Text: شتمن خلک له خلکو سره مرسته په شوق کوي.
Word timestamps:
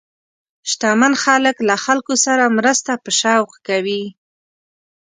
شتمن 0.69 1.13
خلک 1.23 1.55
له 1.67 1.75
خلکو 1.85 2.13
سره 2.25 2.53
مرسته 2.57 2.91
په 3.03 3.09
شوق 3.19 3.51
کوي. 3.67 4.03